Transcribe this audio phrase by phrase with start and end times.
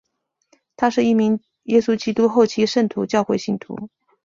[0.75, 3.87] 他是一名耶稣基督后期圣徒教会信徒。